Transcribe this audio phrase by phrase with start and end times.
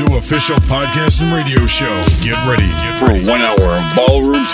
[0.00, 1.92] Zoo official podcast and radio show.
[2.22, 4.52] Get ready for one hour of ballrooms,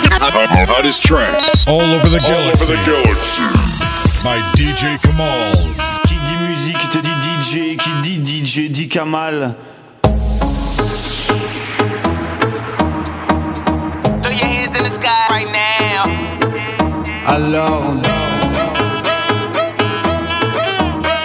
[0.67, 3.41] hottest tracks all over the All over galaxy the galaxy.
[4.25, 5.55] by DJ Kamal.
[6.05, 9.55] Qui dit musique te dit DJ, qui dit DJ dit Kamal.
[14.21, 16.03] Throw your hands in the sky right now.
[17.25, 17.95] Alors,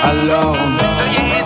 [0.05, 1.42] alors, Throw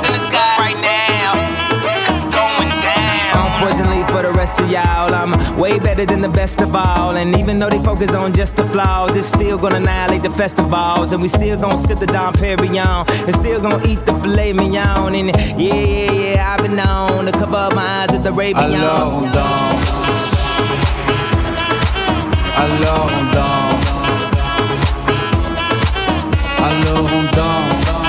[4.16, 7.16] for the rest of y'all, I'm way better than the best of all.
[7.16, 11.12] And even though they focus on just the flaws, it's still gonna annihilate the festivals.
[11.12, 13.04] And we still gonna sip the Dom Perignon.
[13.26, 15.14] And still gonna eat the filet mignon.
[15.14, 15.28] And
[15.60, 18.82] yeah, yeah, yeah, I've been known to cover up my eyes at the alors Rabion.
[19.18, 19.92] on danse.
[22.62, 23.96] Alors on danse.
[26.68, 28.05] Alors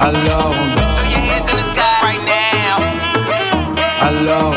[0.00, 0.52] Alors on.
[0.52, 2.76] Throw your hands in the sky right now.
[4.06, 4.54] Alors.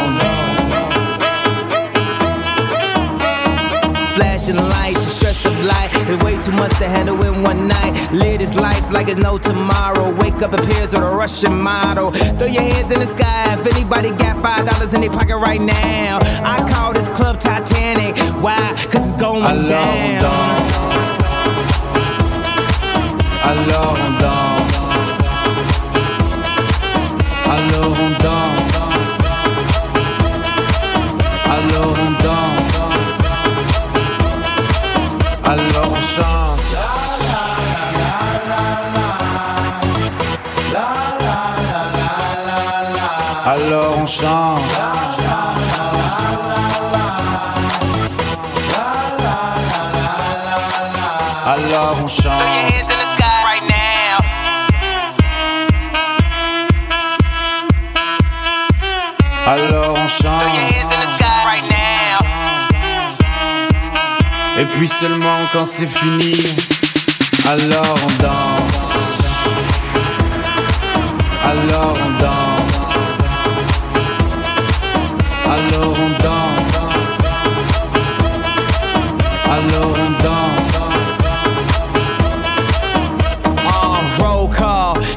[4.15, 7.93] Flashing lights, stress of life is way too much to handle in one night.
[8.11, 10.11] Live this life like it's no tomorrow.
[10.21, 12.11] Wake up appears with a Russian model.
[12.11, 15.61] Throw your hands in the sky if anybody got five dollars in their pocket right
[15.61, 16.19] now.
[16.43, 18.15] I call this club Titanic.
[18.41, 18.57] Why?
[18.91, 20.21] Cause it's going Alors on down.
[20.21, 21.03] danse.
[23.43, 24.62] Alors
[27.63, 28.71] Alors on danse.
[31.45, 32.73] Alors on danse.
[35.43, 36.59] Alors on chante.
[43.45, 44.61] Alors on chante.
[51.45, 53.02] Alors on chante.
[64.59, 66.33] Et puis seulement quand c'est fini,
[67.47, 68.91] alors on danse.
[71.43, 72.89] Alors on danse.
[75.45, 76.73] Alors on danse.
[79.49, 80.82] Alors on danse.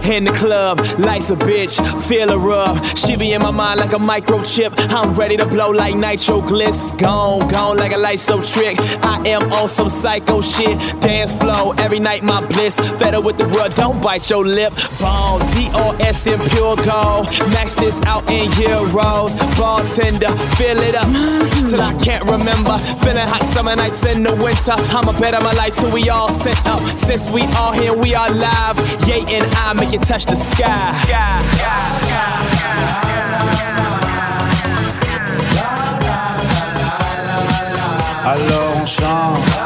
[0.09, 2.85] In the club, lights a bitch, feel a rub.
[2.97, 4.73] She be in my mind like a microchip.
[4.91, 6.97] I'm ready to blow like nitro gliss.
[6.99, 8.79] Gone, gone like a light so trick.
[9.03, 10.79] I am on some psycho shit.
[11.01, 12.79] Dance flow every night, my bliss.
[12.99, 14.73] Fed up with the world, don't bite your lip.
[15.01, 17.27] Bone, DOS in pure gold.
[17.53, 19.35] Max this out in euros.
[19.59, 21.09] Bartender, fill it up
[21.69, 22.79] till I can't remember.
[23.03, 24.77] Feeling hot summer nights in the winter.
[24.95, 26.81] I'ma bet on my life till we all sent up.
[26.97, 28.77] Since we all here, we are live.
[29.07, 30.95] Yay and I make it touch the sky.
[38.27, 39.66] Alors on.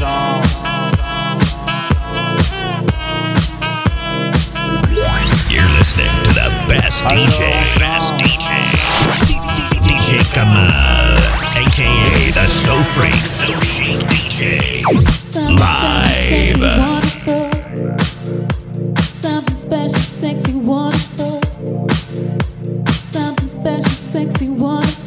[0.00, 0.08] You're
[5.76, 8.48] listening to the best DJ, best DJ,
[9.84, 11.20] DJ Kamal,
[11.54, 14.84] aka the So Freak, So Chic DJ,
[15.34, 16.64] live.
[19.58, 21.42] Special, sexy, wonderful.
[23.12, 24.99] Something special, sexy, wonderful.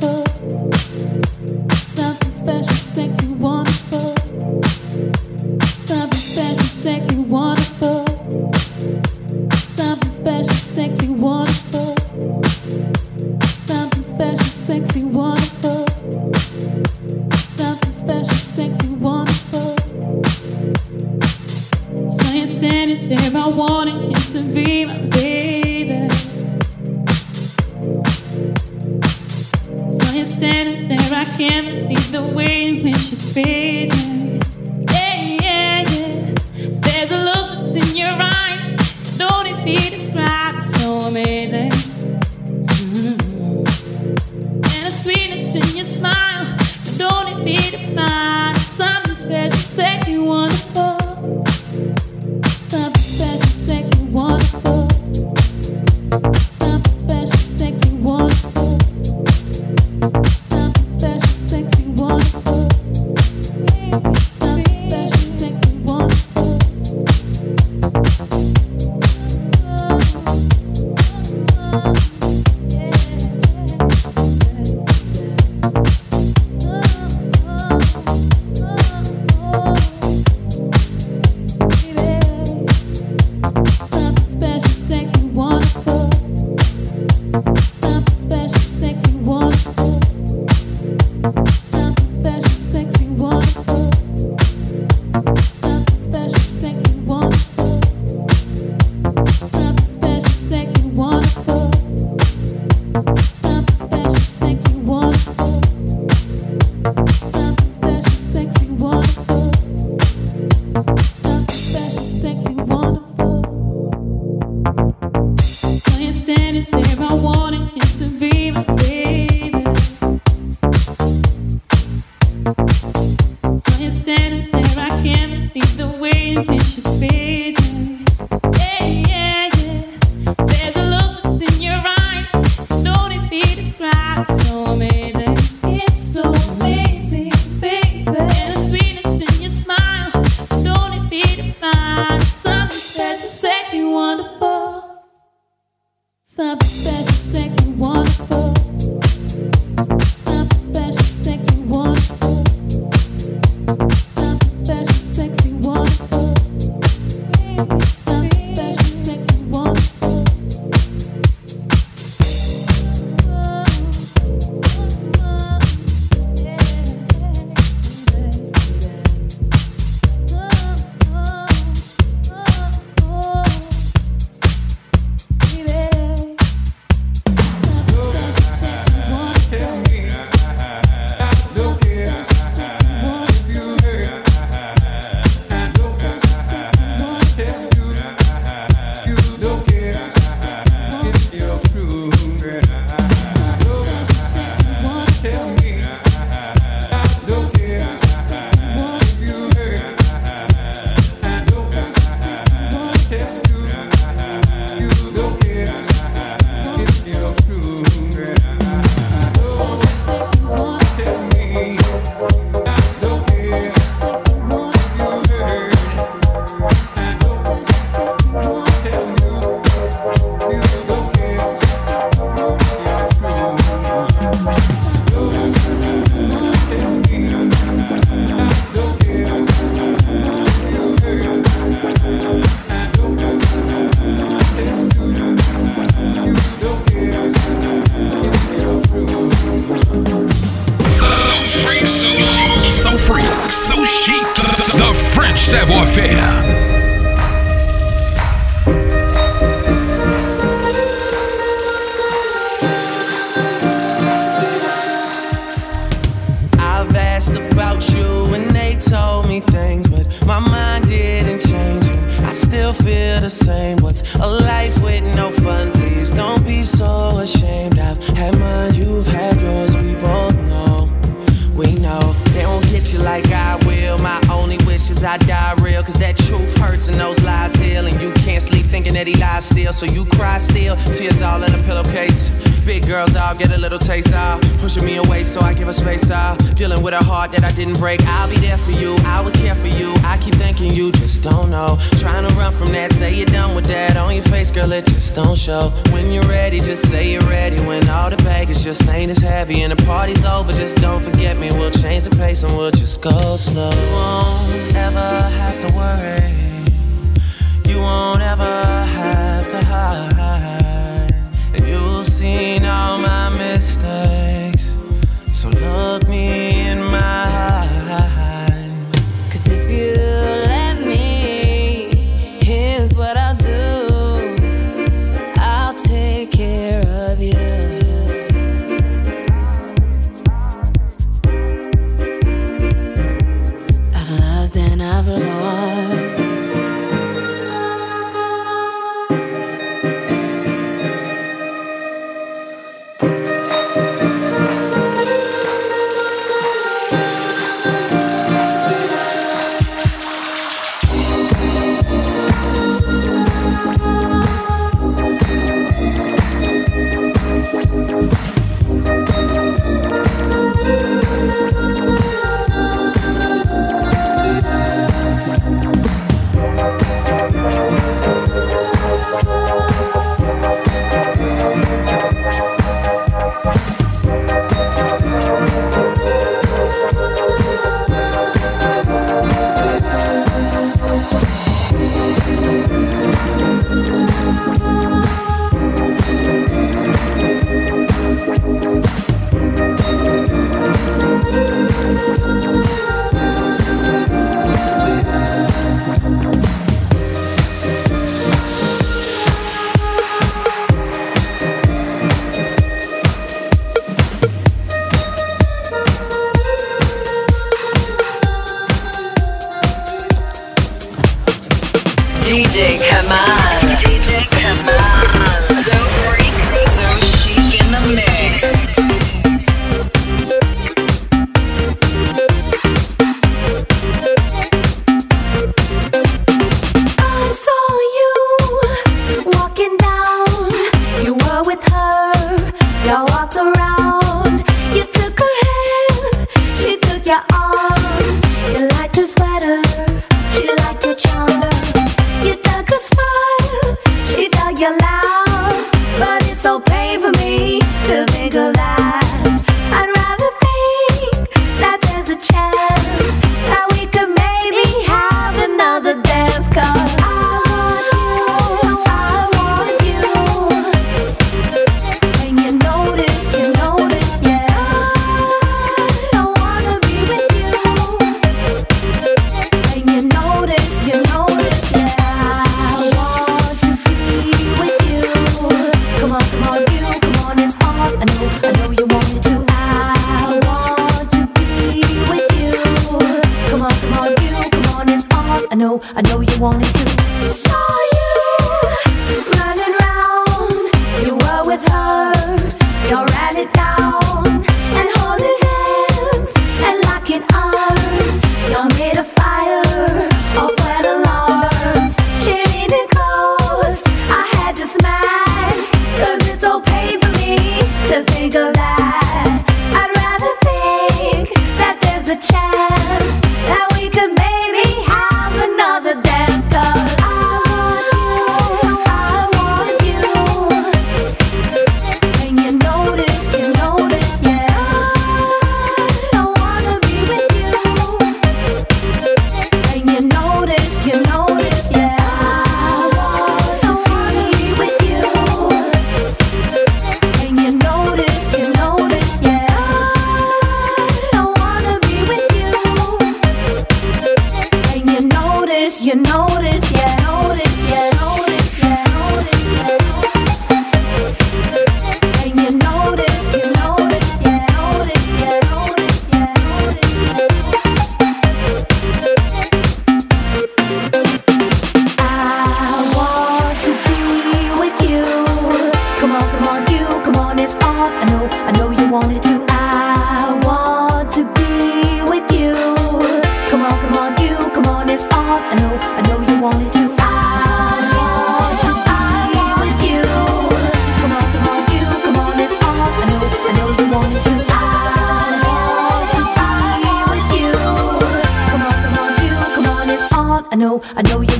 [112.73, 113.12] Quando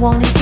[0.04, 0.33] on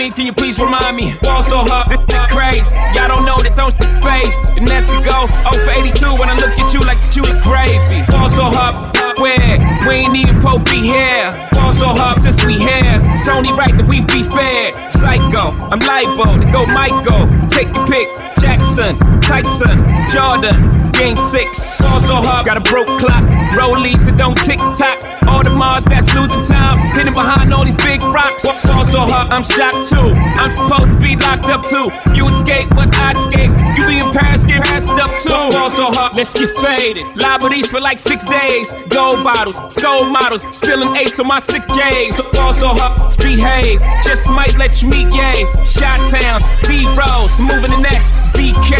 [0.00, 1.12] me, can you please remind me?
[1.20, 2.00] Fall so hard, this
[2.32, 2.74] craze.
[2.96, 4.32] Y'all don't know that don't phase.
[4.56, 7.36] And that's we go 0 for 82 when I look at you like you the
[7.44, 8.00] gravy.
[8.08, 9.60] Fall so hard, where?
[9.84, 11.36] We ain't even Pope here.
[11.52, 12.96] Fall so hard since we here.
[13.12, 14.72] It's only right that we be fair.
[14.88, 17.28] Psycho, I'm libo to go Michael.
[17.52, 18.08] Take your pick.
[18.40, 21.80] Jackson, Tyson, Jordan game six.
[21.80, 23.24] Fall so hard, got a broke clock.
[23.56, 24.98] Rollies that don't tick tock.
[25.26, 26.76] All the Mars that's losing time.
[26.92, 28.44] Hidden behind all these big rocks.
[28.44, 30.12] What fall so hard, I'm shocked too.
[30.36, 31.88] I'm supposed to be locked up too.
[32.12, 33.52] You escape, but I escape.
[33.76, 35.56] You be in Paris, get passed up too.
[35.56, 37.06] Fall so hard, let's get faded.
[37.16, 38.72] Liberties for like six days.
[38.90, 40.44] Gold bottles, soul models.
[40.52, 42.16] Spilling ace on my sick days.
[42.16, 43.80] So fall so hard, behave.
[44.04, 45.48] Just might let you meet gay.
[45.64, 48.74] Shot towns, B rolls, moving the next DK.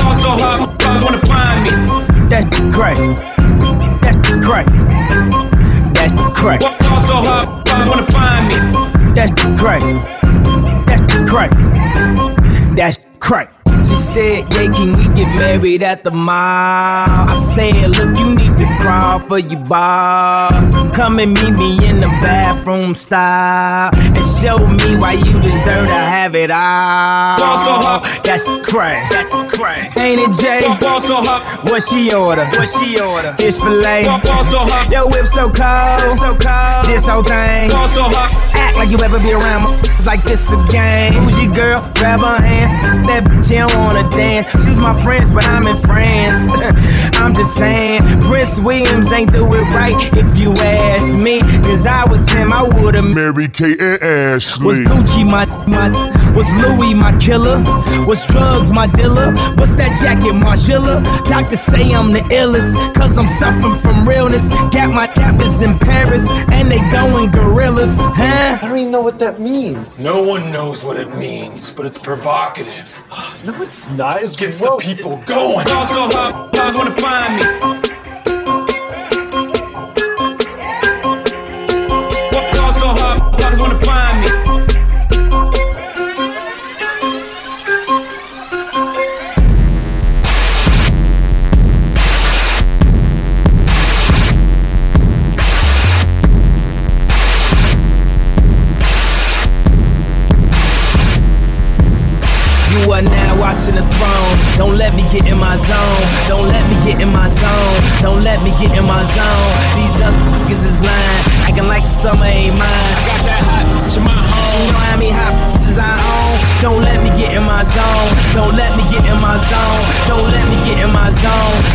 [0.00, 0.60] Fall so hard,
[1.02, 1.65] wanna find me.
[2.28, 2.96] That's the crack.
[4.00, 4.66] That's the crack.
[5.94, 6.60] That's the crack.
[6.60, 8.54] Ball so hot, girls wanna find me.
[9.14, 9.82] That's the crack.
[10.86, 12.76] That's the crack.
[12.76, 13.55] That's crack.
[13.88, 16.34] She said, Yeah, can we get married at the mall?
[16.36, 20.50] I said, Look, you need to crawl for your bar.
[20.94, 26.00] Come and meet me in the bathroom style and show me why you deserve to
[26.14, 27.38] have it all.
[27.38, 28.20] Ball so hot.
[28.24, 29.12] That's crack.
[29.98, 30.60] Ain't it, Jay?
[30.80, 32.44] Ball so hot, What she order?
[32.46, 33.32] What she order?
[33.38, 34.04] Fish fillet.
[34.04, 36.86] ball so hot, Yo, whip so cold, so cold.
[36.86, 37.70] This whole thing.
[37.70, 38.32] ball so hot.
[38.54, 41.12] Act like you ever be around my like this again.
[41.12, 41.80] Who's your girl?
[41.96, 43.06] Grab her hand.
[43.08, 44.50] That bitch wanna dance.
[44.64, 46.50] She's my friends, but I'm in France.
[47.16, 51.40] I'm just saying, Prince Williams ain't do it right if you ask me.
[51.62, 54.66] Cause I was him, I would've Mary Kate and Ashley.
[54.66, 55.88] was Gucci my my
[56.36, 57.58] was Louis my killer?
[58.06, 59.32] Was drugs my dealer?
[59.56, 61.02] What's that jacket Margiela?
[61.28, 64.46] Doctors say I'm the illest, cause I'm suffering from realness.
[64.70, 68.58] Got my captors in Paris, and they going gorillas, huh?
[68.60, 70.04] I don't even know what that means.
[70.04, 73.02] No one knows what it means, but it's provocative.
[73.44, 74.22] No, it's nice.
[74.22, 75.66] It's Gets the people going.
[75.66, 77.85] Ball so hot, girls wanna find me.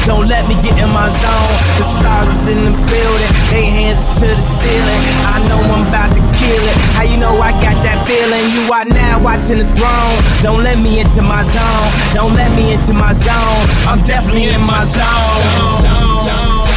[0.05, 1.53] Don't let me get in my zone.
[1.77, 3.31] The stars is in the building.
[3.53, 5.01] They hands to the ceiling.
[5.29, 6.75] I know I'm about to kill it.
[6.97, 8.49] How you know I got that feeling?
[8.55, 10.17] You are now watching the throne.
[10.41, 11.89] Don't let me into my zone.
[12.13, 13.63] Don't let me into my zone.
[13.85, 15.01] I'm definitely in my zone.
[15.81, 16.70] DJ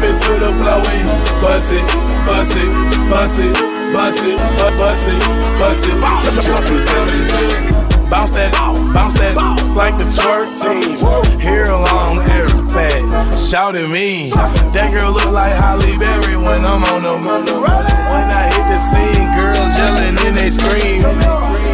[0.00, 1.08] Baby, drop it to the floor and
[1.42, 1.84] bust it,
[2.26, 2.70] bust it,
[3.10, 3.52] bust it,
[3.92, 5.20] bust it, bu- bust it,
[5.58, 5.94] bust it.
[5.94, 8.10] It, drop it.
[8.10, 8.52] Bounce that,
[8.92, 9.36] bounce that,
[9.76, 10.96] like the twerk team.
[11.40, 14.30] Hair long, hair fat, shout at me.
[14.72, 17.46] That girl look like Halle Berry when I'm on the move.
[17.46, 21.02] When I hit the scene, girls yelling and they scream.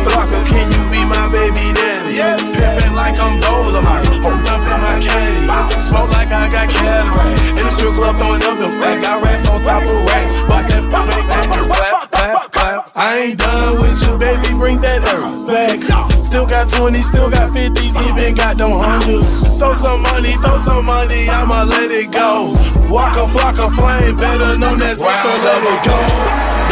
[0.04, 1.95] Flocka, can you be my baby daddy?
[2.16, 2.56] Yes.
[2.56, 5.44] Pimpin' like I'm Dolomite, jump in my caddy.
[5.78, 7.44] Smoke like I got cataract.
[7.44, 9.04] In the strip club throwing up them stacks.
[9.04, 10.32] Got racks on top of racks.
[10.48, 12.92] Bust that pop, that clap, clap, clap.
[12.96, 14.48] I ain't done with you, baby.
[14.56, 15.84] Bring that earth back.
[16.24, 19.58] Still got 20, still got 50s, even got them hundreds.
[19.60, 22.56] Throw some money, throw some money, I'ma let it go.
[22.88, 25.32] Waka Flocka Flame, better known as Mr.
[25.44, 25.96] Let It Go.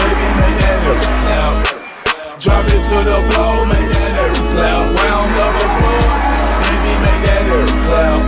[0.01, 0.81] Baby, make that
[1.21, 2.41] clap.
[2.41, 4.14] Drop it to the floor, make that
[4.55, 4.87] clap.
[5.03, 6.27] Round of applause,
[6.65, 8.21] baby, make that earth clap.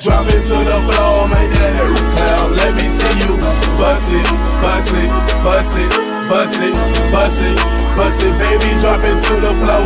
[0.00, 2.46] Drop it to the floor, make that earth clap.
[2.56, 3.34] Let me see you
[3.76, 4.26] bust it,
[4.62, 5.10] bust it,
[5.44, 5.90] bust it,
[6.30, 6.74] bust it,
[7.12, 7.56] bust it,
[7.98, 8.70] bust it, baby.
[8.80, 9.80] Drop it to the floor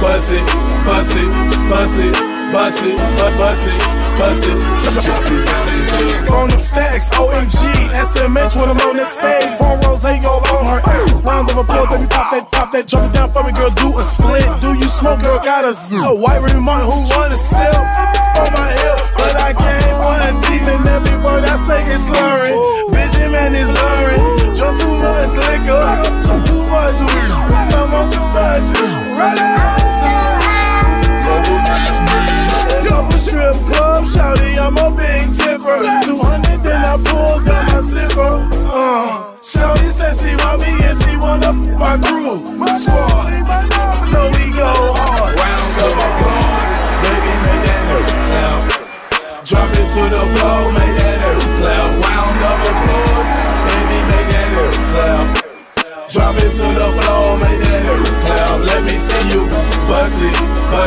[0.00, 0.46] bust it,
[0.86, 1.30] bust it,
[1.68, 2.14] bust it,
[2.52, 3.80] bust it, bu- bust it,
[4.18, 4.58] bust it.
[4.98, 7.62] Drop it, on them stacks, OMG,
[7.94, 9.54] SMH I'm on that stage.
[9.62, 10.82] One rose ain't all on her.
[11.22, 13.70] Round of applause, baby, pop that, pop that, drop it down for me, girl.
[13.70, 14.44] Do a split.
[14.60, 15.38] Do you smoke, girl?
[15.38, 15.72] Got a.
[16.02, 20.66] A white Remy Martin who wanna sell on my hip, but I can't one deep
[20.66, 22.58] in every word I say is slurring.
[22.90, 24.22] Vision man is blurring.
[24.58, 25.86] Drunk too much liquor,
[26.26, 27.30] drunk too much weed.
[27.78, 28.18] I'm on the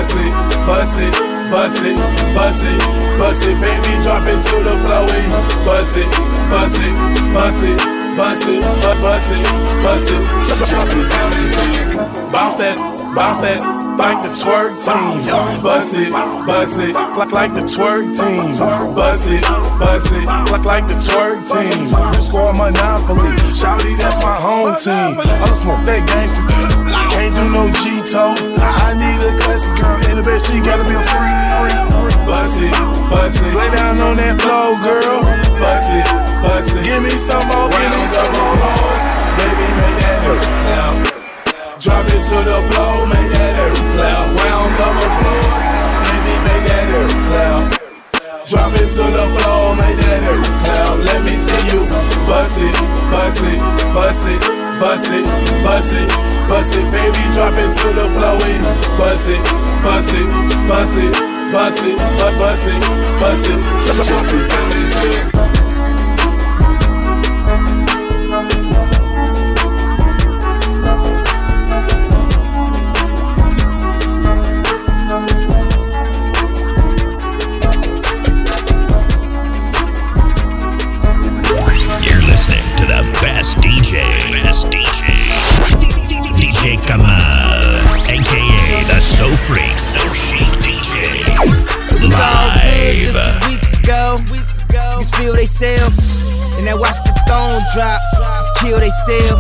[0.02, 0.34] bust it,
[0.66, 1.14] bust it,
[1.52, 1.96] bust it,
[2.34, 2.80] bust it,
[3.20, 5.32] bust it, baby, drop it to the floor and
[5.64, 6.10] bust it,
[6.50, 6.94] bust it,
[7.36, 7.78] bust it,
[8.18, 8.62] bust it,
[9.00, 9.46] bust it,
[9.84, 12.78] bust it, drop it down bounce that,
[13.16, 15.62] bounce that like the twerk team.
[15.62, 18.58] Bust it, bust it, like, like the twerk team.
[18.96, 19.42] Bust it,
[19.78, 22.22] bust it, like, like the twerk team.
[22.22, 25.20] Score Monopoly, Shouty, that's my home team.
[25.44, 26.81] I'll smoke that gangster.
[27.22, 28.34] Can't do no G-toe.
[28.58, 31.38] I need a classy girl in the bed, she gotta be a free.
[32.26, 32.74] Bust it,
[33.14, 35.22] bust it, lay down on that floor, girl.
[35.62, 36.06] Bust it,
[36.42, 38.58] bust it, give me some more, give me some more.
[39.38, 40.18] Baby, make that
[40.66, 40.94] clap.
[41.78, 44.26] Drop it to the floor, make that air clap.
[44.42, 45.68] Round of applause,
[46.10, 47.62] baby, make that air clap.
[48.50, 50.98] Drop it to the floor, make that air clap.
[51.06, 51.86] Let me see you
[52.26, 52.74] bust it,
[53.14, 53.62] bust it,
[53.94, 54.42] bust it,
[54.82, 55.24] bust it,
[55.64, 56.10] bust it,
[56.50, 57.22] bust it, baby.
[57.32, 58.64] Drop it to the floor, and
[58.98, 59.44] bust it,
[59.86, 60.28] bust it,
[60.68, 61.14] bust it,
[61.54, 61.98] bust it,
[62.40, 62.82] bust it,
[63.22, 65.61] bust it, drop it.
[97.74, 98.02] Drop,
[98.36, 99.40] just kill they sell.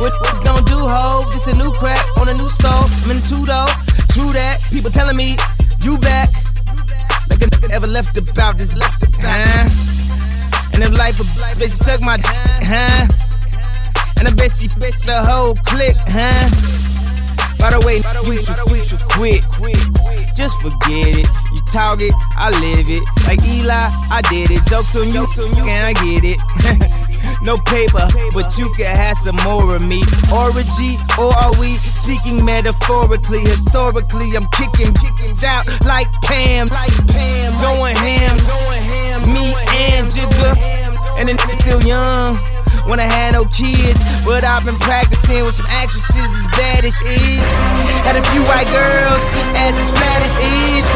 [0.00, 1.24] What, what's gonna do, ho?
[1.32, 2.88] Just a new crack on a new stove.
[3.04, 3.68] I'm in two though.
[4.14, 4.62] True that.
[4.70, 5.36] People telling me
[5.82, 6.30] you back.
[7.28, 9.04] Like a nigga ever left about this left.
[9.20, 9.68] Huh?
[10.74, 11.24] And if life a
[11.58, 13.06] bitch suck my huh?
[14.18, 16.48] And I bet she bitch the whole clique, huh?
[17.58, 19.42] By the way, you should, you quit.
[20.36, 21.26] Just forget it.
[21.52, 23.02] You talk it, I live it.
[23.26, 24.64] Like Eli, I did it.
[24.66, 25.26] Jokes on you,
[25.64, 26.94] can I get it?
[27.42, 30.02] no paper, but you can have some more of me.
[30.32, 33.40] Orgy, or are we speaking metaphorically?
[33.40, 39.32] Historically, I'm kicking chickens out like Pam, like Pam, going ham, going ham.
[39.32, 39.54] Me
[39.94, 40.50] and Jigga,
[41.18, 42.57] and the nigga still young
[42.88, 44.00] when I had no kids.
[44.24, 47.46] But I've been practicing with some actresses as bad as is.
[48.02, 49.22] Had a few white girls,
[49.54, 50.88] as as flat as is.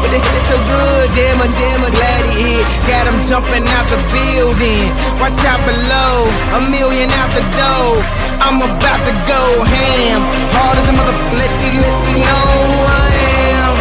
[0.00, 2.64] But they did so good, damn, I'm damn, glad he hit.
[2.88, 4.88] Got them jumping out the building.
[5.20, 6.24] Watch out below,
[6.56, 8.00] a million out the door.
[8.40, 10.24] I'm about to go ham.
[10.56, 13.08] Hard as a motherfucker, let you, let you know who I
[13.52, 13.74] am.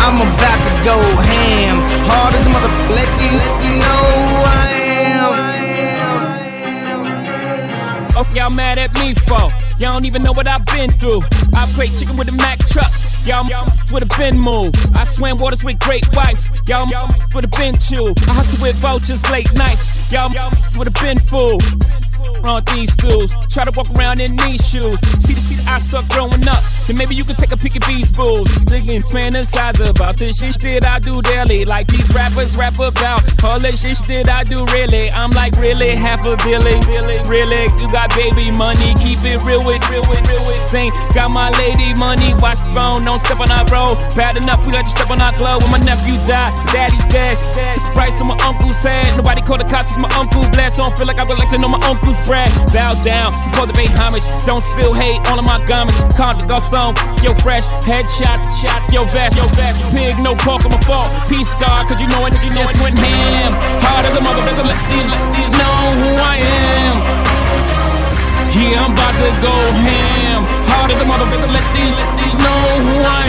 [0.00, 1.76] I'm about to go ham.
[2.08, 4.65] Hard as a motherfucker, let you, let you know who I am.
[8.16, 9.36] Okay, y'all mad at me for?
[9.78, 11.20] Y'all don't even know what I've been through.
[11.54, 12.90] I played chicken with a Mack truck.
[13.26, 13.44] Y'all
[13.92, 14.76] would have been moved.
[14.96, 16.48] I swam waters with great whites.
[16.66, 16.88] Y'all
[17.34, 18.16] would have been chewed.
[18.28, 19.92] I hustle with vultures late nights.
[20.10, 20.32] Y'all
[20.78, 21.62] would have been fooled
[22.44, 23.34] on these stools.
[23.48, 25.00] Try to walk around in these shoes.
[25.22, 26.62] See the shit I suck growing up.
[26.86, 28.48] Then maybe you can take a peek at these bulls.
[28.66, 31.64] Digging, fantasize about this shit that I do daily.
[31.64, 35.10] Like these rappers rap about all this shit that I do really.
[35.10, 36.78] I'm like really half a billy.
[36.86, 37.64] Really, really.
[37.80, 38.94] you got baby money.
[39.02, 40.62] Keep it real with, real with, real with.
[40.74, 42.34] Ain't got my lady money.
[42.38, 43.98] Watch the phone, don't step on our road.
[44.14, 45.62] Bad enough, we let you step on our glove.
[45.62, 47.38] When my nephew died, daddy's dead.
[47.74, 49.16] Took a price on my uncle's head.
[49.16, 50.76] Nobody called the cops, my uncle blessed.
[50.76, 52.50] So I don't feel like I would like to know my uncle's brag.
[52.72, 54.24] Bow down, the pay homage.
[54.46, 55.98] Don't spill hate of my garments.
[56.16, 57.66] Comme des Garçons, yo fresh.
[57.84, 59.82] Headshot, shot, yo vest, yo vest.
[59.90, 61.10] Pig, no pork on my fault.
[61.28, 63.52] Peace, God, cause you know it, you just went ham.
[63.82, 66.96] Hard as a motherfucker, let these, let these know who I am.
[68.56, 70.40] Yeah, I'm about to go ham.
[70.70, 73.24] Hard as a motherfucker, let these, let these know who I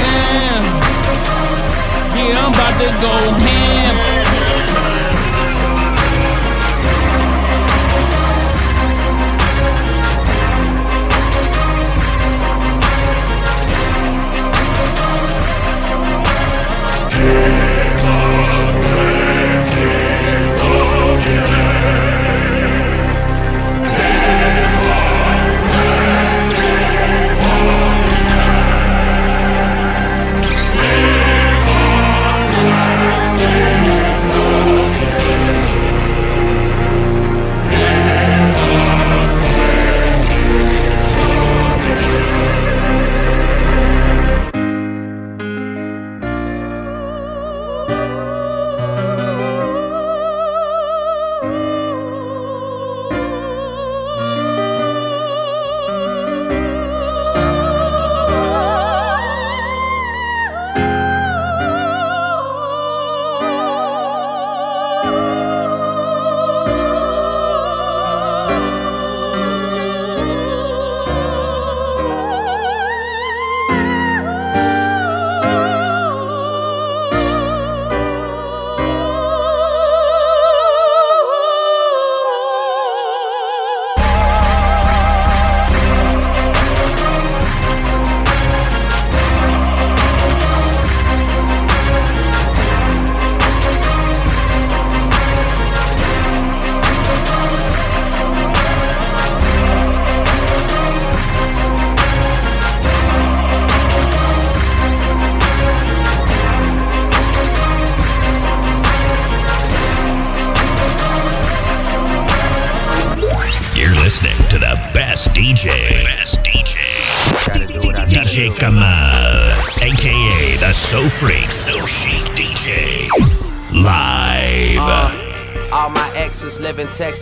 [0.47, 0.63] am.
[2.15, 4.46] Yeah, I'm about to go ham.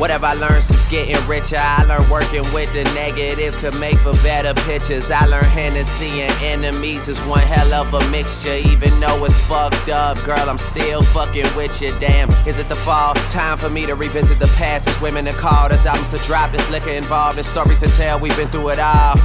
[0.00, 4.14] Whatever I learned since getting richer, I learned working with the negatives to make for
[4.24, 5.10] better pictures.
[5.10, 8.56] I learned Hennessy and enemies is one hell of a mixture.
[8.64, 11.90] Even though it's fucked up, girl, I'm still fucking with you.
[12.00, 13.12] Damn, is it the fall?
[13.28, 14.88] Time for me to revisit the past.
[14.88, 18.18] It's women to call, there's albums to drop, there's liquor involved, there's stories to tell.
[18.18, 19.16] We've been through it all.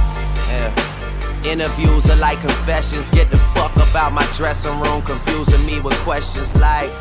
[0.52, 0.76] Yeah.
[1.46, 3.08] Interviews are like confessions.
[3.16, 6.92] Get the fuck about my dressing room, confusing me with questions like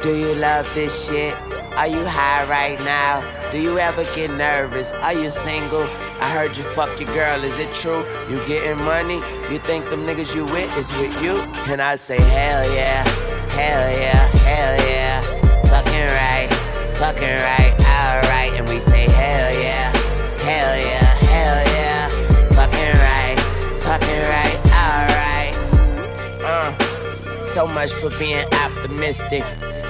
[0.00, 1.36] Do you love this shit?
[1.78, 3.22] Are you high right now?
[3.52, 4.90] Do you ever get nervous?
[4.90, 5.84] Are you single?
[6.18, 8.04] I heard you fuck your girl, is it true?
[8.28, 9.22] You getting money?
[9.48, 11.38] You think them niggas you with is with you?
[11.70, 13.06] And I say, hell yeah,
[13.54, 15.20] hell yeah, hell yeah.
[15.70, 16.48] Fucking right,
[16.98, 17.72] fucking right,
[18.02, 18.58] alright.
[18.58, 19.94] And we say, hell yeah,
[20.42, 22.08] hell yeah, hell yeah.
[22.58, 23.38] Fucking right,
[23.86, 25.54] fucking right, alright.
[26.42, 29.44] Uh, so much for being optimistic.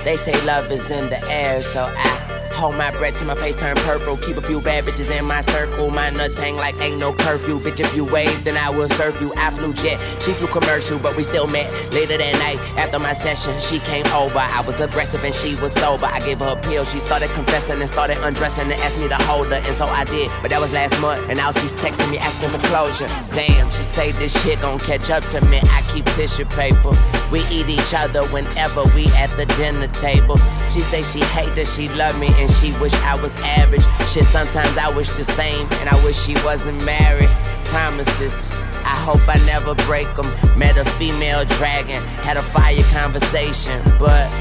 [0.09, 2.09] They say love is in the air, so I
[2.55, 4.17] hold my breath till my face turn purple.
[4.17, 5.91] Keep a few bad bitches in my circle.
[5.91, 7.61] My nuts hang like ain't no curfew.
[7.61, 9.35] Bitch, if you wave, then I will serve you.
[9.37, 11.71] I flew jet, she flew commercial, but we still met.
[11.93, 14.41] Later that night, after my session, she came over.
[14.41, 16.07] I was aggressive and she was sober.
[16.07, 16.87] I gave her a pill.
[16.87, 20.05] She started confessing and started undressing and asked me to hold her, and so I
[20.05, 20.33] did.
[20.41, 23.13] But that was last month, and now she's texting me asking for closure.
[23.37, 25.61] Damn, she say this shit gon' catch up to me.
[25.77, 26.93] I keep tissue paper.
[27.31, 30.37] We eat each other whenever we at the dinner table.
[30.69, 33.85] She say she hate that she love me and she wish I was average.
[34.09, 37.31] Shit, sometimes I wish the same and I wish she wasn't married.
[37.69, 38.49] Promises.
[38.85, 40.27] I hope I never break them.
[40.59, 44.33] Met a female dragon, had a fire conversation, but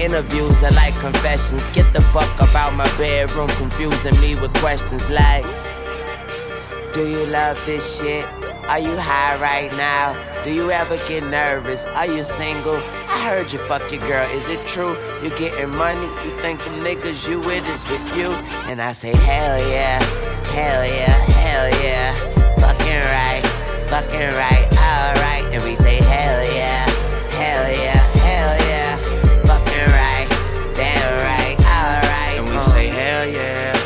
[0.00, 1.68] interviews are like confessions.
[1.72, 5.46] Get the fuck about my bedroom, confusing me with questions like
[6.92, 8.26] Do you love this shit?
[8.68, 10.14] Are you high right now?
[10.44, 11.86] Do you ever get nervous?
[11.86, 12.76] Are you single?
[12.76, 14.94] I heard you fuck your girl, is it true?
[15.22, 16.06] You getting money?
[16.22, 18.30] You think the niggas you with is with you?
[18.68, 20.02] And I say, hell yeah,
[20.52, 22.14] hell yeah, hell yeah.
[22.60, 23.42] Fucking right,
[23.88, 25.44] fucking right, alright.
[25.54, 26.84] And we say, hell yeah,
[27.40, 28.96] hell yeah, hell yeah.
[29.48, 30.28] Fucking right,
[30.74, 32.38] damn right, alright.
[32.38, 32.92] And we say, uh.
[32.92, 33.76] hell yeah,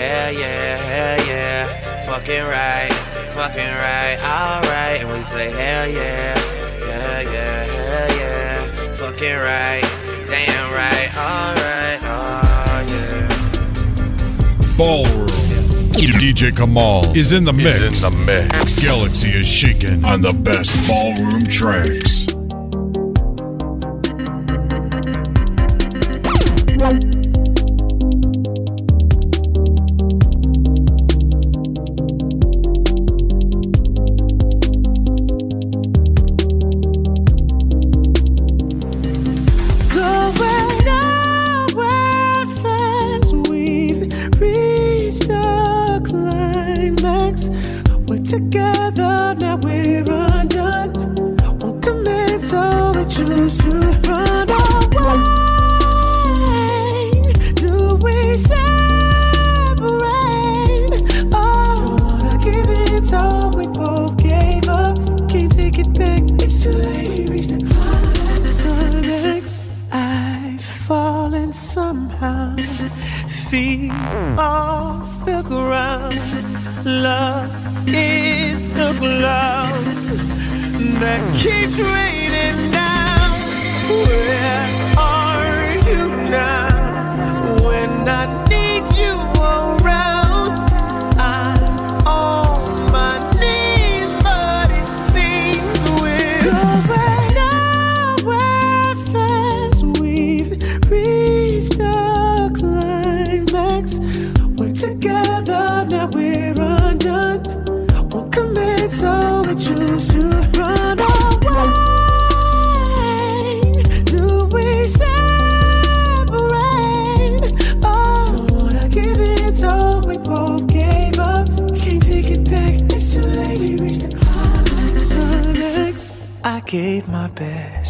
[0.00, 2.06] hell yeah, hell yeah.
[2.06, 2.89] Fucking right,
[3.34, 5.00] fucking right, alright.
[5.02, 6.34] And we say, hell yeah,
[6.80, 8.94] yeah, yeah, hell yeah.
[8.94, 9.82] Fucking right,
[10.28, 13.28] damn right, alright, oh yeah.
[14.76, 15.30] Ballroom.
[15.92, 17.82] DJ Kamal is in the mix.
[17.82, 18.82] in the mix.
[18.82, 22.19] Galaxy is shaking on the best ballroom tracks.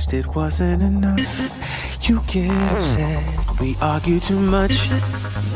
[0.09, 2.09] It wasn't enough.
[2.09, 4.90] You get upset, we argue too much.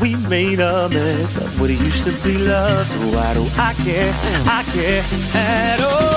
[0.01, 2.87] We made a mess of what it used to be love.
[2.87, 4.13] So oh, why do I care?
[4.47, 6.14] I care at all.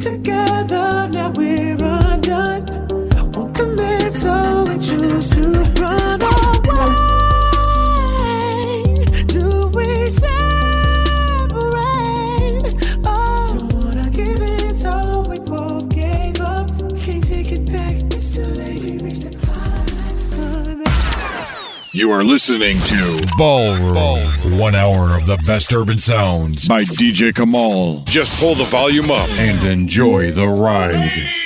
[0.00, 1.30] Together now.
[1.36, 2.64] We're undone.
[3.32, 5.42] Won't commit, so we choose to
[5.80, 6.84] run away.
[9.26, 10.30] Do we separate?
[13.04, 16.70] Oh, don't wanna give it, so we both gave up.
[16.98, 17.94] Can't take it back.
[18.14, 18.82] It's too late.
[18.82, 20.34] We reached the climax.
[21.92, 24.39] You are listening to Ballroom.
[24.60, 28.02] One hour of the best urban sounds by DJ Kamal.
[28.04, 31.39] Just pull the volume up and enjoy the ride.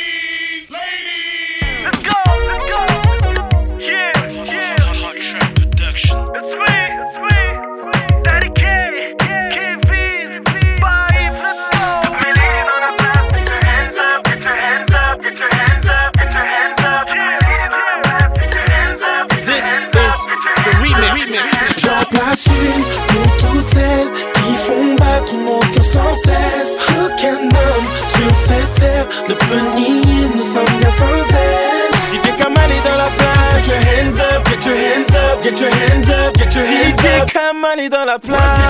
[38.20, 38.63] Kamal est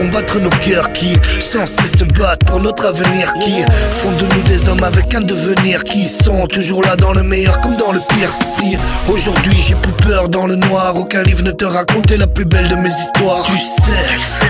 [0.00, 4.34] font battre nos cœurs, qui sans cesse se battent pour notre avenir, qui font de
[4.34, 7.92] nous des hommes avec un devenir, qui sont toujours là dans le meilleur comme dans
[7.92, 8.30] le pire.
[8.30, 8.78] Si
[9.12, 12.68] aujourd'hui j'ai plus peur dans le noir, aucun livre ne te racontait la plus belle
[12.68, 13.42] de mes histoires.
[13.44, 13.98] Tu sais,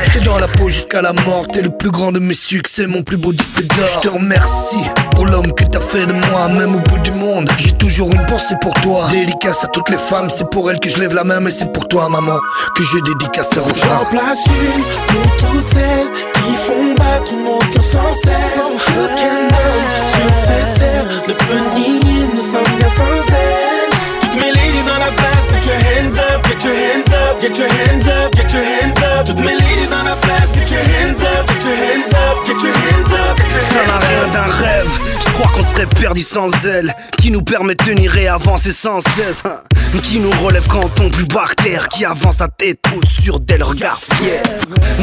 [0.05, 3.03] j'étais dans la peau jusqu'à la mort, t'es le plus grand de mes succès, mon
[3.03, 3.89] plus beau disque d'or.
[3.95, 4.85] Je te remercie
[5.17, 7.51] pour l'homme que t'as fait de moi, même au bout du monde.
[7.59, 9.09] J'ai toujours une pensée pour toi.
[9.11, 11.73] Dédicace à toutes les femmes, c'est pour elles que je lève la main, mais c'est
[11.73, 12.39] pour toi, maman,
[12.77, 14.05] que je dédicace ce refrain.
[15.41, 18.59] Toutes elles qui font battre mon cœur sans cesse.
[19.03, 23.91] Aucun homme sur cette terre ne peut nier, nous sommes bien sans cesse.
[24.21, 27.10] Toutes mes ladies dans la place, get your hands up, get your hands up,
[27.41, 29.27] get your hands up, get your hands up.
[29.27, 32.63] Toutes mes ladies dans la place, get your hands up, get your hands up, get
[32.63, 33.37] your hands up.
[33.37, 36.95] get your Ça n'a rien d'un rêve, je crois qu'on serait perdu sans elle.
[37.19, 39.43] Qui nous permet de tenir et avancer sans cesse.
[39.45, 39.61] Hein.
[40.03, 41.89] Qui nous relève quand on plus par terre.
[41.89, 44.43] Qui avance la tête au-sur d'elle, regard fier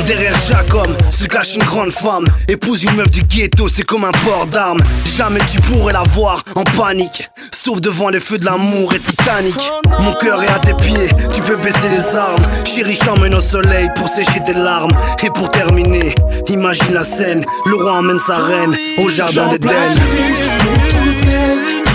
[0.06, 2.26] Derrière chaque homme se cache une grande femme.
[2.48, 4.82] Épouse une meuf du ghetto, c'est comme un port d'armes.
[5.18, 7.30] Jamais tu pourrais la voir en panique.
[7.52, 9.58] Sauf devant les feux de l'amour et Titanic.
[10.00, 13.42] Mon cœur est à tes pieds, tu peux baisser les armes Chérie, je t'emmène au
[13.42, 14.94] soleil pour sécher tes larmes
[15.24, 16.14] Et pour terminer,
[16.48, 19.72] imagine la scène Le roi emmène sa reine au jardin d'Éden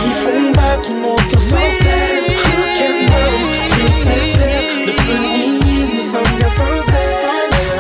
[0.02, 2.30] qui font battre mon cœur sans cesse.
[3.14, 6.90] Homme sur cette terre ne peut nier, nous sommes bien cesse.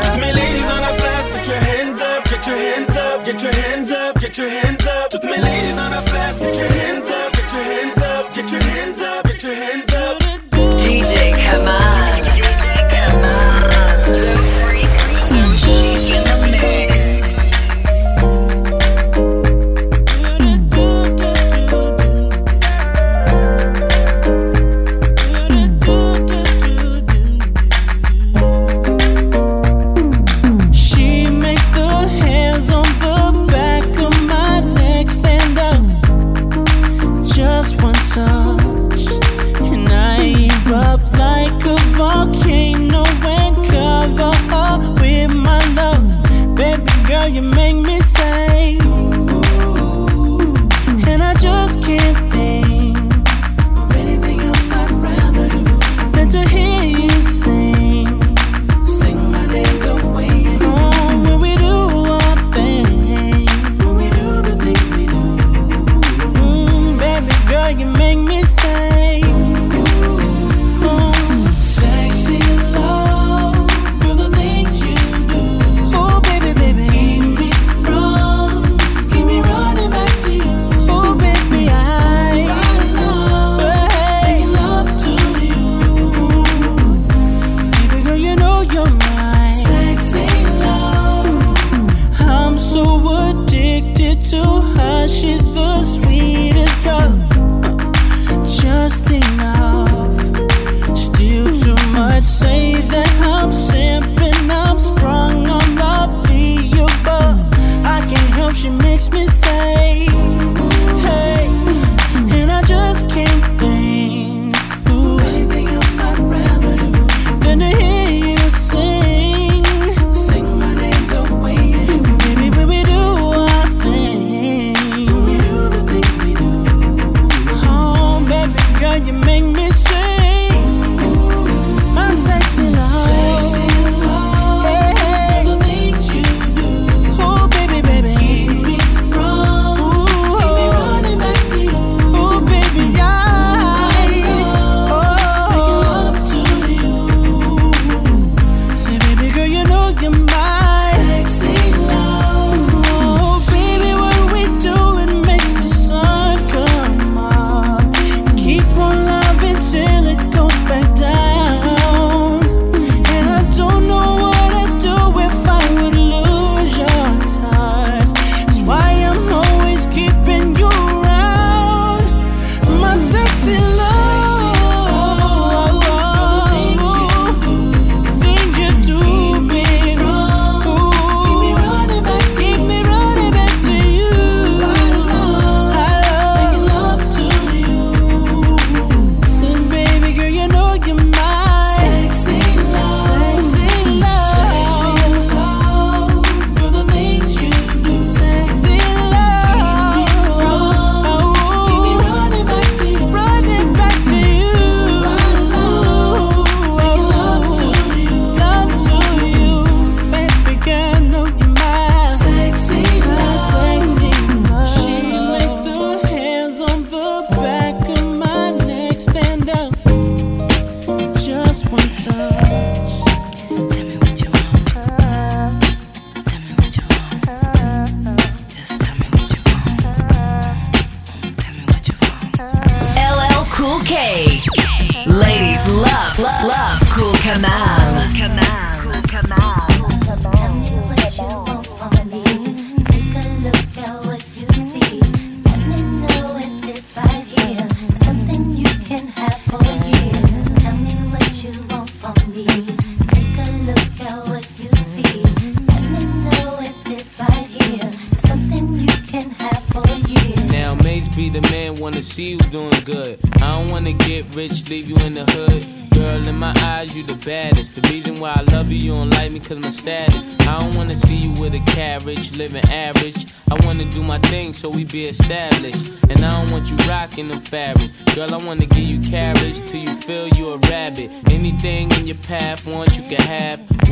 [0.02, 3.42] Toutes mes ladies dans la place, get your hands up, get your hands up, get
[3.42, 5.10] your hands up, get your hands up.
[5.10, 6.11] Toutes mes ladies dans la place,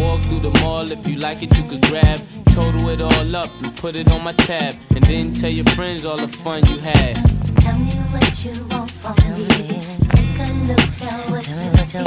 [0.00, 2.18] Walk through the mall, if you like it, you could grab.
[2.54, 4.74] Total it all up and put it on my tab.
[4.96, 7.16] And then tell your friends all the fun you had.
[7.60, 9.46] Tell me what you want from me.
[10.14, 12.04] Take a look at what you see.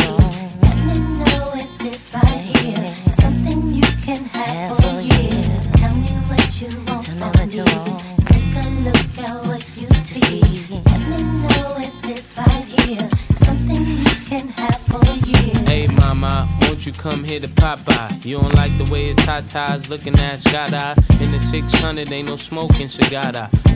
[0.63, 5.47] Let me know if this right here is something you can have for years.
[5.79, 7.92] Tell me what you want from me.
[17.03, 18.25] Come here to pop Popeye?
[18.25, 20.95] You don't like the way the tatas looking at Shada.
[21.21, 23.33] In the 600, ain't no smoking cigar.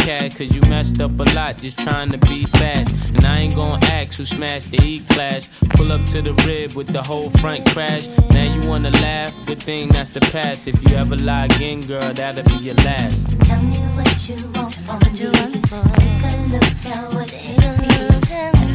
[0.00, 2.94] cat, cause you messed up a lot just trying to be fast.
[3.14, 5.48] And I ain't gonna ask who smashed the E class.
[5.76, 8.06] Pull up to the rib with the whole front crash.
[8.30, 10.68] Now you wanna laugh, good thing that's the past.
[10.68, 13.18] If you ever lie again, girl, that'll be your last.
[13.44, 15.60] Tell me what you want from me.
[15.98, 18.00] Take a look at what you see.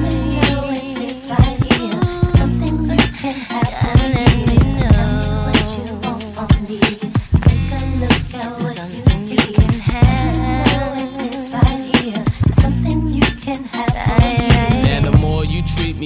[0.02, 3.85] Let me know if this right here is something you can have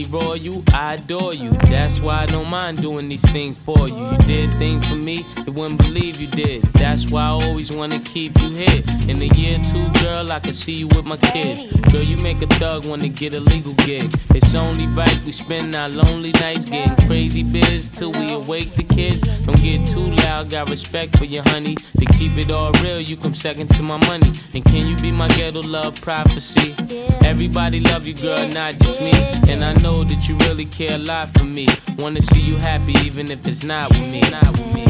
[0.04, 0.12] me.
[0.12, 1.52] More you I adore you.
[1.70, 4.12] That's why I don't mind doing these things for you.
[4.12, 6.64] You did things for me, they wouldn't believe you did.
[6.74, 8.84] That's why I always wanna keep you here.
[9.08, 11.72] In a year or two, girl, I can see you with my kids.
[11.92, 14.06] Girl, you make a thug wanna get a legal gig.
[14.36, 18.89] It's only right we spend our lonely nights getting crazy biz till we awake the
[19.00, 21.76] Don't get too loud, got respect for you, honey.
[21.76, 24.30] To keep it all real, you come second to my money.
[24.54, 26.76] And can you be my ghetto love prophecy?
[27.24, 29.12] Everybody love you, girl, not just me.
[29.50, 31.68] And I know that you really care a lot for me.
[32.00, 34.22] Wanna see you happy, even if it's not with me.
[34.22, 34.89] Not with me.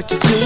[0.00, 0.39] But you do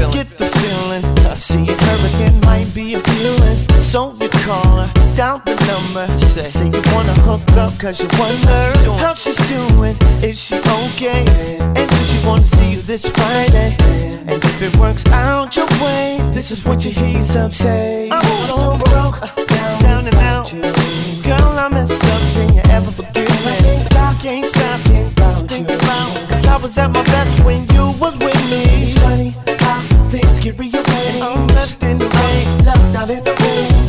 [0.00, 1.04] you get the feeling.
[1.38, 3.66] Seeing her again might be appealing.
[3.80, 6.06] So you call her, down the number.
[6.18, 8.62] Say, say you wanna hook up cause you wonder
[9.02, 9.96] how she's doing.
[10.22, 11.24] Is she okay?
[11.76, 13.76] And do she wanna see you this Friday?
[14.28, 18.10] And if it works out your way, this is what you hear some say.
[18.10, 20.52] I'm so broke, down, down and out.
[21.24, 23.56] Girl, I messed up, can you ever forgive me?
[23.64, 24.80] Can't stop, can't stop,
[25.48, 26.26] think about you.
[26.28, 28.84] Cause I was at my best when you was with me.
[28.84, 29.39] It's funny
[33.10, 33.34] in the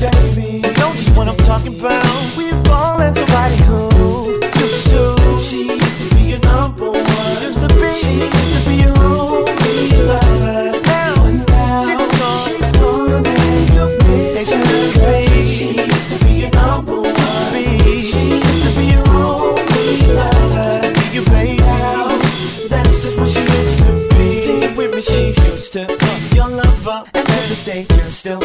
[0.02, 0.68] baby.
[0.68, 2.04] You know just what I'm talking about.
[2.36, 5.38] We've all had somebody who used to.
[5.38, 7.42] She used to be your number one.
[7.42, 7.94] Used to be.
[7.94, 10.74] She used to be your only lover.
[10.90, 12.40] Now, now she's gone.
[12.46, 15.46] She's gone and you miss her.
[15.46, 17.14] She used to be your number one.
[18.02, 20.82] She used to be your only lover.
[20.82, 22.68] Used to be your baby.
[22.68, 24.76] That's just what she used to be.
[24.76, 25.02] With me.
[25.02, 27.04] She used to be your lover.
[27.14, 28.40] And to still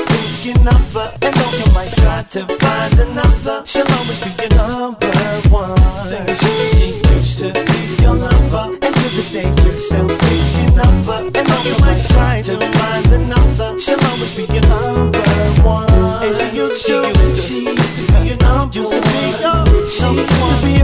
[0.66, 1.12] her.
[1.22, 5.06] And though you might try to find another, she'll always be your number
[5.50, 5.76] one.
[6.02, 8.78] Sing she, she used to be your lover.
[8.82, 11.08] And to this day, you're still thinking of.
[11.08, 15.20] And though you might try to find another, she'll always be your number
[15.62, 15.90] one.
[16.24, 20.06] And she used to, she used to, she used to be your number your, she
[20.06, 20.75] used to be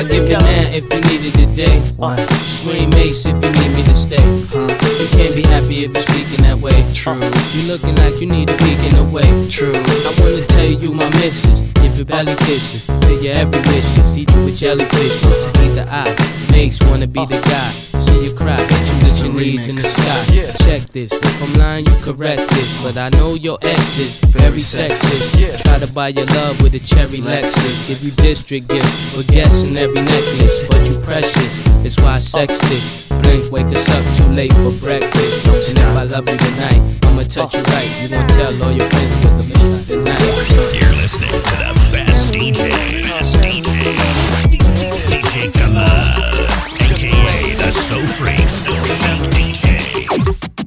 [0.00, 1.76] Yo, I give you now if you need it today.
[2.46, 4.24] Scream Ace if you need me to stay.
[4.24, 4.46] You
[5.08, 6.90] can't be happy if you're speaking that way.
[6.94, 7.12] True.
[7.12, 9.48] Uh, you looking like you need a weekend away.
[9.50, 9.74] True.
[9.74, 11.60] I wanna tell you my missus.
[11.82, 12.88] Give your belly kisses.
[13.22, 14.16] Your every wishes.
[14.16, 15.48] Eat you with jellyfishes.
[15.62, 16.50] Eat the eye.
[16.50, 17.89] Makes wanna be the guy.
[18.10, 18.58] See you cry.
[18.58, 20.20] You with your knees in the sky.
[20.66, 21.12] Check this.
[21.12, 22.82] If I'm lying, you correct this.
[22.82, 25.62] But I know your ex is very sexist.
[25.62, 27.88] Try to buy your love with a cherry Lexus.
[27.88, 30.64] Give you district gift for guessing every necklace.
[30.68, 31.52] But you precious.
[31.86, 33.08] It's why I sex this.
[33.22, 35.70] Blink, wake us up too late for breakfast.
[35.70, 37.90] And if I love you tonight, I'ma touch you right.
[38.02, 40.20] You gon' tell all your friends what the fuck tonight.
[40.74, 42.99] You're listening to the best best DJ,
[47.90, 50.06] So Freak, So Chic DJ,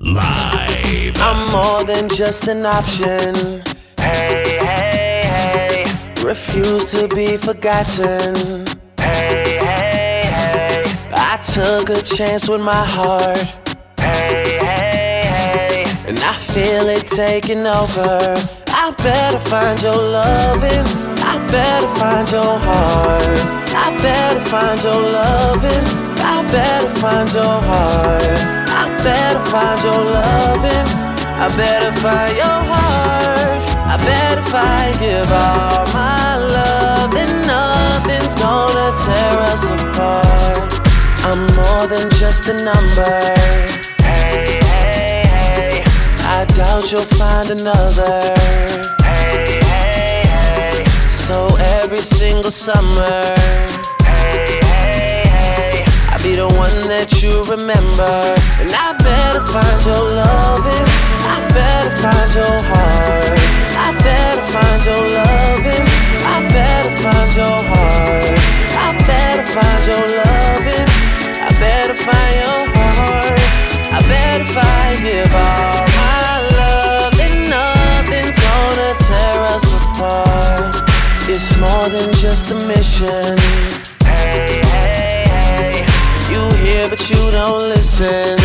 [0.02, 1.14] live.
[1.22, 3.64] I'm more than just an option.
[3.98, 5.86] Hey, hey, hey.
[6.22, 8.66] Refuse to be forgotten.
[9.00, 10.84] Hey, hey, hey.
[11.14, 13.38] I took a chance with my heart.
[13.98, 15.86] Hey, hey, hey.
[16.10, 18.36] And I feel it taking over.
[18.68, 20.86] I better find your loving.
[21.24, 23.24] I better find your heart.
[23.74, 26.03] I better find your loving.
[26.34, 28.40] I better find your heart.
[28.82, 30.88] I better find your loving.
[31.44, 33.74] I better find your heart.
[33.94, 40.74] I bet if I give all my love, then nothing's gonna tear us apart.
[41.30, 43.20] I'm more than just a number.
[44.02, 45.84] Hey, hey, hey.
[46.36, 48.34] I doubt you'll find another.
[49.04, 50.86] Hey, hey, hey.
[51.10, 53.36] So every single summer,
[56.24, 58.16] be the one that you remember.
[58.64, 60.88] And I better find your loving.
[61.28, 63.36] I better find your heart.
[63.76, 65.86] I better find your loving.
[66.24, 68.40] I better find your heart.
[68.72, 70.88] I better find your loving.
[71.44, 73.44] I better find your heart.
[73.92, 77.12] I better find give all my love.
[77.20, 80.72] Then nothing's gonna tear us apart.
[81.28, 83.73] It's more than just a mission.
[87.10, 88.38] You don't listen.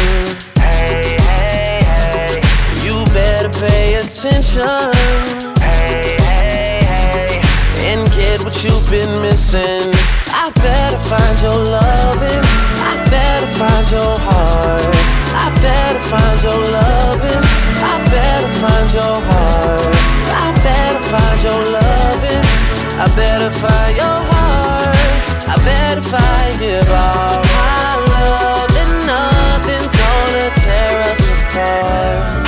[0.59, 2.41] Hey, hey, hey.
[2.83, 4.91] You better pay attention.
[5.63, 7.41] Hey, hey, hey.
[7.87, 9.95] And get what you've been missing.
[10.35, 12.43] I better find your loving.
[12.83, 14.83] I better find your heart.
[15.39, 17.45] I better find your loving.
[17.79, 19.95] I better find your heart.
[20.35, 22.43] I better find your loving.
[22.99, 24.97] I better find your heart.
[25.47, 28.08] I better find give all my
[30.89, 32.45] tear us apart.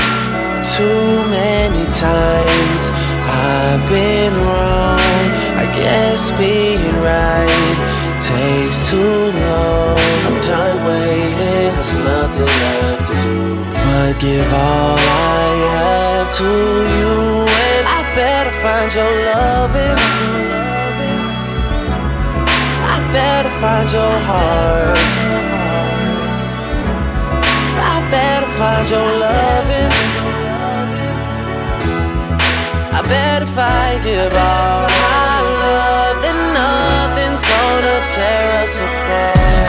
[0.77, 2.83] Too many times
[3.29, 5.25] I've been wrong.
[5.63, 7.77] I guess being right
[8.21, 9.99] takes too long.
[10.27, 13.39] I'm done waiting, there's nothing left to do.
[13.87, 16.51] But give all I have to
[16.97, 17.13] you,
[17.69, 19.99] and I better find your loving.
[22.93, 25.60] I better find your heart.
[28.81, 29.91] Find your loving.
[32.93, 39.60] I bet if I give all my love, then nothing's gonna tear us apart.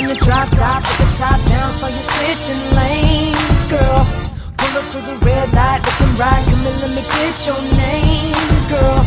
[0.00, 4.00] In the drop top with the top down, so you're switching lanes, girl.
[4.56, 8.32] Pull up to the red light, looking right, come and let me get your name,
[8.72, 9.00] girl.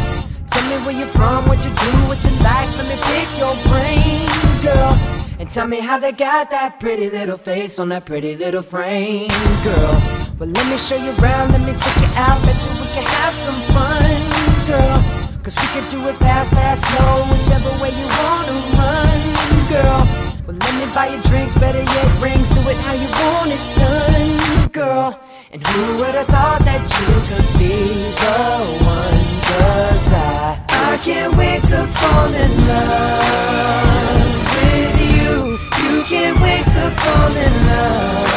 [0.51, 3.55] Tell me where you're from, what you do, what you like, let me pick your
[3.69, 4.27] brain,
[4.61, 4.93] girl.
[5.39, 9.33] And tell me how they got that pretty little face on that pretty little frame,
[9.63, 9.93] girl.
[10.37, 13.05] Well, let me show you around, let me take you out, bet you we can
[13.17, 14.21] have some fun,
[14.67, 14.97] girl.
[15.41, 19.19] Cause we can do it fast, fast, slow, whichever way you wanna run,
[19.69, 20.22] girl.
[20.45, 23.75] Well, let me buy you drinks, better yet rings, do it how you want it
[23.79, 24.37] done,
[24.73, 25.17] girl.
[25.53, 28.35] And who would have thought that you could be the
[28.83, 29.23] one?
[29.47, 35.55] Cause I, I can't wait to fall in love with you.
[35.79, 38.27] You can't wait to fall in love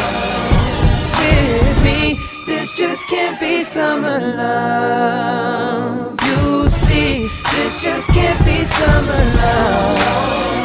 [1.18, 2.14] with me.
[2.46, 6.20] This just can't be summer love.
[6.22, 10.55] You see, this just can't be summer love.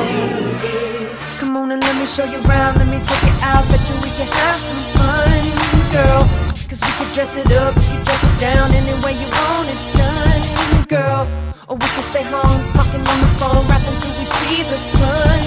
[1.80, 4.60] Let me show you around, let me take you out, bet you we can have
[4.60, 5.40] some fun,
[5.88, 6.28] girl.
[6.68, 9.70] Cause we can dress it up, we can dress it down any way you want
[9.72, 11.28] it done, girl.
[11.70, 15.40] Or we can stay home, talking on the phone, rapping till we see the sun,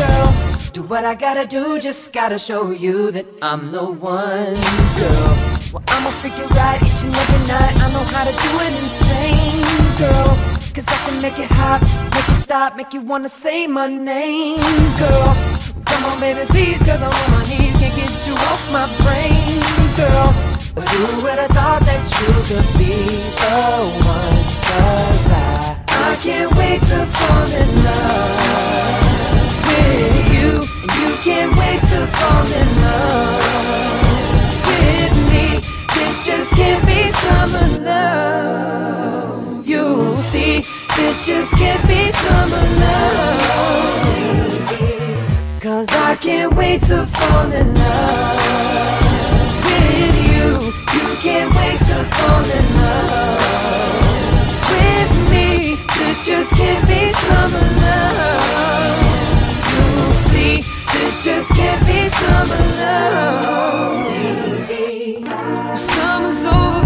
[0.00, 0.32] girl.
[0.72, 4.56] Do what I gotta do, just gotta show you that I'm the one,
[4.96, 5.32] girl.
[5.74, 9.60] Well, I'ma figure out each and every night, I know how to do it insane,
[9.98, 10.65] girl.
[10.76, 11.80] Cause I can make it hot,
[12.12, 14.60] make it stop, make you wanna say my name,
[15.00, 15.32] girl.
[15.86, 19.56] Come on, baby, please, cause I'm on my knees, can't get you off my brain,
[19.96, 20.34] girl.
[20.74, 22.92] But who would have thought that you could be
[23.40, 24.44] the one?
[24.68, 28.36] Cause I, I can't wait to fall in love
[29.64, 30.60] with you.
[30.92, 33.40] You can't wait to fall in love
[34.68, 35.46] with me.
[35.96, 39.15] This just can't be summer love.
[40.96, 43.42] This just can't be summer love.
[45.60, 48.40] Cause I can't wait to fall in love
[49.64, 50.72] with you.
[50.96, 53.40] You can't wait to fall in love
[54.72, 55.76] with me.
[55.98, 59.02] This just can't be summer love.
[59.74, 64.06] You'll see, this just can't be summer love.
[65.78, 66.85] Summer's over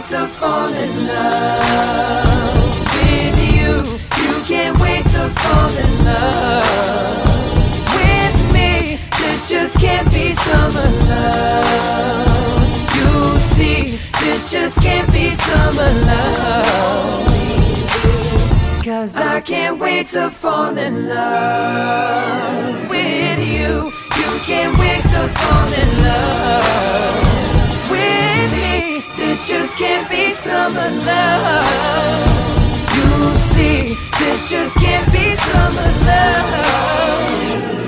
[0.00, 3.98] wait to fall in love with you.
[4.24, 7.24] You can't wait to fall in love
[7.94, 8.98] with me.
[9.18, 12.68] This just can't be summer love.
[12.96, 17.26] You see, this just can't be summer love.
[18.82, 23.92] Cause I can't wait to fall in love with you.
[24.20, 27.59] You can't wait to fall in love
[29.50, 31.66] just can't be summer love.
[32.94, 37.79] You see, this just can't be summer love.